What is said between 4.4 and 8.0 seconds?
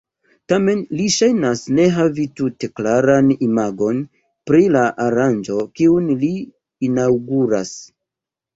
pri la aranĝo kiun li inaŭguras.